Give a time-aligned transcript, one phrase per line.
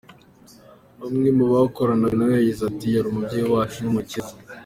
[1.07, 4.33] Umwe mubakoranaga nawe yagize ati “Yari umubyeyi wacu n’umukiza”.